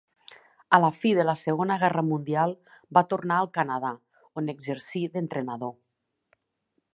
A 0.75 0.77
la 0.83 0.87
fi 0.99 1.09
de 1.19 1.25
la 1.29 1.35
Segona 1.41 1.75
Guerra 1.83 2.03
Mundial 2.07 2.55
va 2.99 3.03
tornar 3.11 3.37
al 3.43 3.51
Canadà, 3.59 3.93
on 4.43 4.51
exercí 4.55 5.03
d'entrenador. 5.19 5.77